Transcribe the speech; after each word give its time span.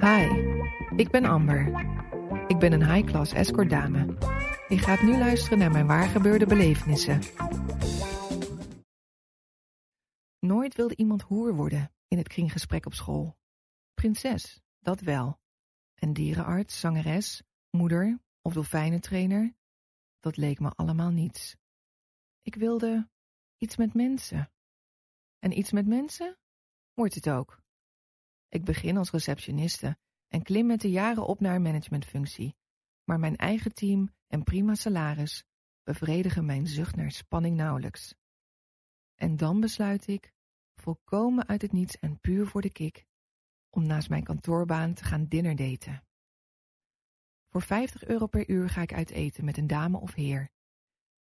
Hi, 0.00 0.28
ik 0.96 1.10
ben 1.10 1.24
Amber. 1.24 1.66
Ik 2.46 2.58
ben 2.58 2.72
een 2.72 2.92
high-class 2.92 3.32
escort 3.32 3.70
dame. 3.70 4.04
Je 4.68 4.78
gaat 4.78 5.02
nu 5.02 5.18
luisteren 5.18 5.58
naar 5.58 5.70
mijn 5.70 5.86
waargebeurde 5.86 6.46
belevenissen. 6.46 7.20
Nooit 10.38 10.74
wilde 10.74 10.96
iemand 10.96 11.22
hoer 11.22 11.54
worden 11.54 11.92
in 12.08 12.18
het 12.18 12.28
kringgesprek 12.28 12.86
op 12.86 12.94
school. 12.94 13.36
Prinses, 13.94 14.60
dat 14.78 15.00
wel. 15.00 15.40
En 15.94 16.12
dierenarts, 16.12 16.80
zangeres, 16.80 17.42
moeder 17.70 18.20
of 18.42 18.52
dolfijnentrainer, 18.52 19.54
dat 20.20 20.36
leek 20.36 20.60
me 20.60 20.70
allemaal 20.70 21.10
niets. 21.10 21.56
Ik 22.42 22.54
wilde 22.54 23.08
iets 23.56 23.76
met 23.76 23.94
mensen. 23.94 24.50
En 25.38 25.58
iets 25.58 25.72
met 25.72 25.86
mensen 25.86 26.38
wordt 26.94 27.14
het 27.14 27.28
ook. 27.30 27.64
Ik 28.56 28.64
begin 28.64 28.96
als 28.96 29.10
receptioniste 29.10 29.96
en 30.28 30.42
klim 30.42 30.66
met 30.66 30.80
de 30.80 30.90
jaren 30.90 31.26
op 31.26 31.40
naar 31.40 31.60
managementfunctie. 31.60 32.56
Maar 33.04 33.18
mijn 33.18 33.36
eigen 33.36 33.74
team 33.74 34.14
en 34.26 34.42
prima 34.42 34.74
salaris 34.74 35.44
bevredigen 35.82 36.44
mijn 36.44 36.66
zucht 36.66 36.96
naar 36.96 37.10
spanning 37.10 37.56
nauwelijks. 37.56 38.14
En 39.14 39.36
dan 39.36 39.60
besluit 39.60 40.06
ik, 40.06 40.32
volkomen 40.74 41.46
uit 41.46 41.62
het 41.62 41.72
niets 41.72 41.98
en 41.98 42.20
puur 42.20 42.46
voor 42.46 42.60
de 42.60 42.72
kick, 42.72 43.06
om 43.70 43.86
naast 43.86 44.08
mijn 44.08 44.24
kantoorbaan 44.24 44.94
te 44.94 45.04
gaan 45.04 45.26
dinnerdaten. 45.26 46.04
Voor 47.48 47.62
50 47.62 48.04
euro 48.04 48.26
per 48.26 48.48
uur 48.48 48.68
ga 48.68 48.82
ik 48.82 48.92
uit 48.92 49.10
eten 49.10 49.44
met 49.44 49.56
een 49.56 49.66
dame 49.66 49.98
of 49.98 50.14
heer. 50.14 50.50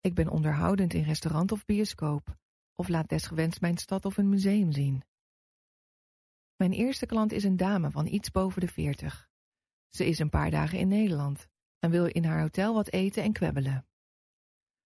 Ik 0.00 0.14
ben 0.14 0.28
onderhoudend 0.28 0.94
in 0.94 1.02
restaurant 1.02 1.52
of 1.52 1.64
bioscoop, 1.64 2.36
of 2.74 2.88
laat 2.88 3.08
desgewenst 3.08 3.60
mijn 3.60 3.76
stad 3.76 4.04
of 4.04 4.16
een 4.16 4.28
museum 4.28 4.72
zien. 4.72 5.04
Mijn 6.56 6.72
eerste 6.72 7.06
klant 7.06 7.32
is 7.32 7.44
een 7.44 7.56
dame 7.56 7.90
van 7.90 8.06
iets 8.06 8.30
boven 8.30 8.60
de 8.60 8.68
veertig. 8.68 9.28
Ze 9.88 10.06
is 10.06 10.18
een 10.18 10.28
paar 10.28 10.50
dagen 10.50 10.78
in 10.78 10.88
Nederland 10.88 11.48
en 11.78 11.90
wil 11.90 12.04
in 12.04 12.24
haar 12.24 12.40
hotel 12.40 12.74
wat 12.74 12.90
eten 12.90 13.22
en 13.22 13.32
kwebbelen. 13.32 13.86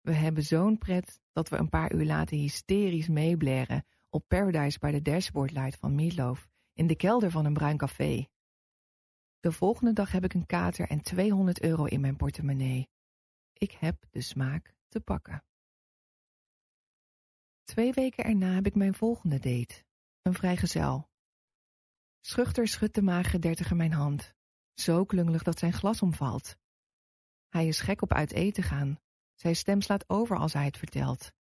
We 0.00 0.12
hebben 0.12 0.42
zo'n 0.42 0.78
pret 0.78 1.20
dat 1.32 1.48
we 1.48 1.56
een 1.56 1.68
paar 1.68 1.92
uur 1.92 2.04
later 2.04 2.36
hysterisch 2.36 3.08
meeblaren 3.08 3.86
op 4.08 4.28
Paradise 4.28 4.78
by 4.78 4.90
the 4.90 5.02
Dashboard 5.02 5.50
Light 5.50 5.76
van 5.76 5.94
Meatloaf 5.94 6.48
in 6.72 6.86
de 6.86 6.96
kelder 6.96 7.30
van 7.30 7.44
een 7.44 7.52
bruin 7.52 7.76
café. 7.76 8.28
De 9.40 9.52
volgende 9.52 9.92
dag 9.92 10.12
heb 10.12 10.24
ik 10.24 10.34
een 10.34 10.46
kater 10.46 10.88
en 10.88 11.00
200 11.00 11.62
euro 11.62 11.84
in 11.84 12.00
mijn 12.00 12.16
portemonnee. 12.16 12.88
Ik 13.52 13.70
heb 13.70 14.06
de 14.10 14.20
smaak 14.20 14.74
te 14.88 15.00
pakken. 15.00 15.44
Twee 17.64 17.92
weken 17.92 18.24
erna 18.24 18.54
heb 18.54 18.66
ik 18.66 18.74
mijn 18.74 18.94
volgende 18.94 19.38
date, 19.38 19.84
een 20.22 20.34
vrijgezel. 20.34 21.09
Schuchter 22.20 22.68
schudt 22.68 22.94
de 22.94 23.02
magere 23.02 23.38
dertiger 23.38 23.76
mijn 23.76 23.92
hand, 23.92 24.34
zo 24.74 25.04
klungelig 25.04 25.42
dat 25.42 25.58
zijn 25.58 25.72
glas 25.72 26.02
omvalt. 26.02 26.56
Hij 27.48 27.66
is 27.66 27.80
gek 27.80 28.02
op 28.02 28.12
uit 28.12 28.32
eten 28.32 28.62
gaan, 28.62 29.00
zijn 29.34 29.56
stem 29.56 29.80
slaat 29.80 30.08
over 30.08 30.36
als 30.36 30.52
hij 30.52 30.64
het 30.64 30.76
vertelt. 30.76 31.32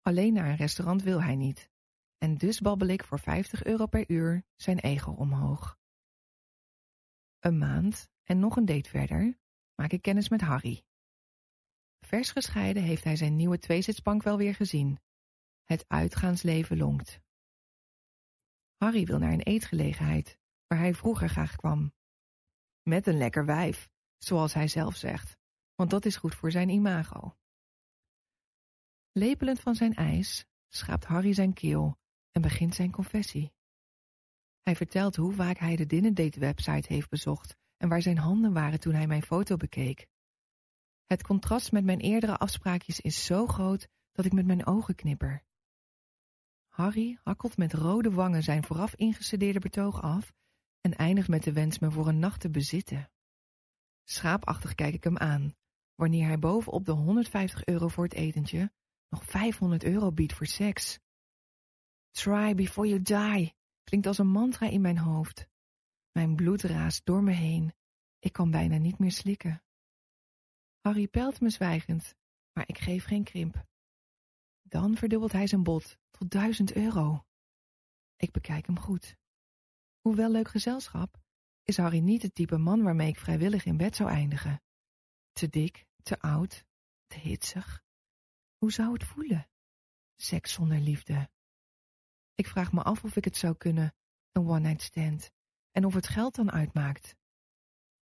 Alleen 0.00 0.32
naar 0.32 0.48
een 0.48 0.56
restaurant 0.56 1.02
wil 1.02 1.22
hij 1.22 1.36
niet, 1.36 1.70
en 2.18 2.34
dus 2.34 2.60
babbel 2.60 2.88
ik 2.88 3.04
voor 3.04 3.18
50 3.18 3.64
euro 3.64 3.86
per 3.86 4.10
uur 4.10 4.44
zijn 4.56 4.78
ego 4.78 5.12
omhoog. 5.12 5.78
Een 7.38 7.58
maand 7.58 8.08
en 8.24 8.38
nog 8.38 8.56
een 8.56 8.64
date 8.64 8.88
verder 8.88 9.38
maak 9.74 9.92
ik 9.92 10.02
kennis 10.02 10.28
met 10.28 10.40
Harry. 10.40 10.82
Vers 12.00 12.30
gescheiden 12.30 12.82
heeft 12.82 13.04
hij 13.04 13.16
zijn 13.16 13.36
nieuwe 13.36 13.58
tweezitsbank 13.58 14.22
wel 14.22 14.36
weer 14.36 14.54
gezien. 14.54 15.00
Het 15.64 15.84
uitgaansleven 15.88 16.76
lonkt. 16.76 17.21
Harry 18.82 19.04
wil 19.04 19.18
naar 19.18 19.32
een 19.32 19.42
eetgelegenheid, 19.42 20.38
waar 20.66 20.78
hij 20.78 20.94
vroeger 20.94 21.28
graag 21.28 21.56
kwam. 21.56 21.92
Met 22.82 23.06
een 23.06 23.16
lekker 23.16 23.46
wijf, 23.46 23.90
zoals 24.18 24.54
hij 24.54 24.68
zelf 24.68 24.96
zegt, 24.96 25.36
want 25.74 25.90
dat 25.90 26.04
is 26.04 26.16
goed 26.16 26.34
voor 26.34 26.50
zijn 26.50 26.68
imago. 26.68 27.36
Lepelend 29.12 29.60
van 29.60 29.74
zijn 29.74 29.94
ijs 29.94 30.46
schaapt 30.68 31.04
Harry 31.04 31.32
zijn 31.32 31.52
keel 31.52 31.98
en 32.30 32.42
begint 32.42 32.74
zijn 32.74 32.90
confessie. 32.90 33.52
Hij 34.62 34.76
vertelt 34.76 35.16
hoe 35.16 35.32
vaak 35.32 35.58
hij 35.58 35.76
de 35.76 35.86
Dinnerdate 35.86 36.40
website 36.40 36.92
heeft 36.92 37.08
bezocht 37.08 37.56
en 37.76 37.88
waar 37.88 38.02
zijn 38.02 38.18
handen 38.18 38.52
waren 38.52 38.80
toen 38.80 38.94
hij 38.94 39.06
mijn 39.06 39.22
foto 39.22 39.56
bekeek. 39.56 40.06
Het 41.06 41.22
contrast 41.22 41.72
met 41.72 41.84
mijn 41.84 42.00
eerdere 42.00 42.38
afspraakjes 42.38 43.00
is 43.00 43.24
zo 43.24 43.46
groot 43.46 43.88
dat 44.12 44.24
ik 44.24 44.32
met 44.32 44.46
mijn 44.46 44.66
ogen 44.66 44.94
knipper. 44.94 45.44
Harry 46.72 47.18
hakkelt 47.22 47.56
met 47.56 47.72
rode 47.72 48.10
wangen 48.10 48.42
zijn 48.42 48.64
vooraf 48.64 48.94
ingestudeerde 48.94 49.58
betoog 49.58 50.02
af 50.02 50.32
en 50.80 50.94
eindigt 50.96 51.28
met 51.28 51.42
de 51.42 51.52
wens 51.52 51.78
me 51.78 51.90
voor 51.90 52.08
een 52.08 52.18
nacht 52.18 52.40
te 52.40 52.50
bezitten. 52.50 53.10
Schaapachtig 54.04 54.74
kijk 54.74 54.94
ik 54.94 55.04
hem 55.04 55.18
aan, 55.18 55.54
wanneer 55.94 56.26
hij 56.26 56.38
bovenop 56.38 56.84
de 56.84 56.92
150 56.92 57.64
euro 57.64 57.88
voor 57.88 58.04
het 58.04 58.14
etentje 58.14 58.72
nog 59.08 59.24
500 59.24 59.84
euro 59.84 60.12
biedt 60.12 60.32
voor 60.32 60.46
seks. 60.46 60.98
Try 62.10 62.54
before 62.54 62.88
you 62.88 63.02
die, 63.02 63.54
klinkt 63.84 64.06
als 64.06 64.18
een 64.18 64.30
mantra 64.30 64.68
in 64.68 64.80
mijn 64.80 64.98
hoofd. 64.98 65.48
Mijn 66.12 66.36
bloed 66.36 66.62
raast 66.62 67.04
door 67.04 67.22
me 67.22 67.32
heen. 67.32 67.74
Ik 68.18 68.32
kan 68.32 68.50
bijna 68.50 68.76
niet 68.76 68.98
meer 68.98 69.12
slikken. 69.12 69.62
Harry 70.80 71.08
pelt 71.08 71.40
me 71.40 71.50
zwijgend, 71.50 72.14
maar 72.52 72.68
ik 72.68 72.78
geef 72.78 73.04
geen 73.04 73.24
krimp. 73.24 73.64
Dan 74.72 74.96
verdubbelt 74.96 75.32
hij 75.32 75.46
zijn 75.46 75.62
bod 75.62 75.98
tot 76.10 76.30
duizend 76.30 76.72
euro. 76.72 77.24
Ik 78.16 78.30
bekijk 78.30 78.66
hem 78.66 78.78
goed. 78.78 79.16
Hoewel 80.00 80.30
leuk 80.30 80.48
gezelschap, 80.48 81.20
is 81.62 81.76
Harry 81.76 81.98
niet 81.98 82.22
het 82.22 82.34
type 82.34 82.56
man 82.56 82.82
waarmee 82.82 83.08
ik 83.08 83.18
vrijwillig 83.18 83.64
in 83.64 83.76
bed 83.76 83.96
zou 83.96 84.10
eindigen. 84.10 84.62
Te 85.32 85.48
dik, 85.48 85.86
te 86.02 86.20
oud, 86.20 86.64
te 87.06 87.18
hitsig. 87.18 87.82
Hoe 88.58 88.72
zou 88.72 88.92
het 88.92 89.04
voelen? 89.04 89.48
Seks 90.16 90.52
zonder 90.52 90.78
liefde. 90.80 91.30
Ik 92.34 92.46
vraag 92.46 92.72
me 92.72 92.82
af 92.82 93.04
of 93.04 93.16
ik 93.16 93.24
het 93.24 93.36
zou 93.36 93.56
kunnen, 93.56 93.94
een 94.30 94.46
one-night 94.48 94.82
stand, 94.82 95.30
en 95.70 95.84
of 95.84 95.94
het 95.94 96.08
geld 96.08 96.34
dan 96.34 96.50
uitmaakt. 96.50 97.16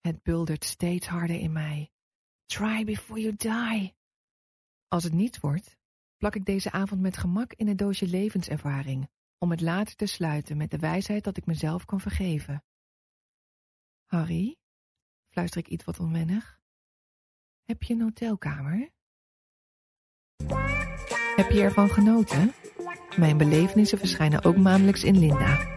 Het 0.00 0.22
buldert 0.22 0.64
steeds 0.64 1.06
harder 1.06 1.40
in 1.40 1.52
mij. 1.52 1.90
Try 2.46 2.84
before 2.84 3.20
you 3.20 3.34
die. 3.36 3.94
Als 4.88 5.04
het 5.04 5.12
niet 5.12 5.40
wordt, 5.40 5.76
plak 6.24 6.36
ik 6.36 6.44
deze 6.44 6.72
avond 6.72 7.00
met 7.00 7.16
gemak 7.16 7.52
in 7.52 7.68
een 7.68 7.76
doosje 7.76 8.06
levenservaring, 8.06 9.08
om 9.38 9.50
het 9.50 9.60
later 9.60 9.94
te 9.96 10.06
sluiten 10.06 10.56
met 10.56 10.70
de 10.70 10.78
wijsheid 10.78 11.24
dat 11.24 11.36
ik 11.36 11.46
mezelf 11.46 11.84
kan 11.84 12.00
vergeven. 12.00 12.64
Harry, 14.04 14.56
fluister 15.28 15.60
ik 15.60 15.68
iets 15.68 15.84
wat 15.84 16.00
onwennig, 16.00 16.58
heb 17.64 17.82
je 17.82 17.94
een 17.94 18.00
hotelkamer? 18.00 18.90
Heb 21.36 21.50
je 21.50 21.62
ervan 21.62 21.88
genoten? 21.88 22.52
Mijn 23.16 23.36
belevenissen 23.36 23.98
verschijnen 23.98 24.44
ook 24.44 24.56
maandelijks 24.56 25.04
in 25.04 25.18
Linda. 25.18 25.74